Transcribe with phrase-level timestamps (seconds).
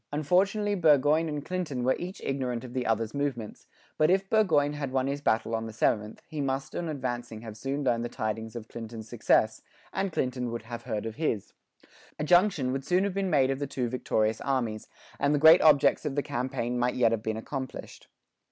[0.11, 3.67] Unfortunately Burgoyne and Clinton were each ignorant of the other's movements;
[3.99, 7.55] but if Burgoyne had won his battle on the 7th, he must on advancing have
[7.55, 9.61] soon learned the tidings of Clinton's success,
[9.93, 11.53] and Clinton would have heard of his.
[12.17, 14.87] A junction would soon have been made of the two victorious armies,
[15.19, 18.07] and the great objects of the campaign might yet have been accomplished.